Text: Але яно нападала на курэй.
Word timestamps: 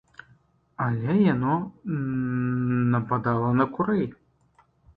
Але 0.85 1.17
яно 1.33 1.55
нападала 2.97 3.55
на 3.61 3.71
курэй. 3.77 4.05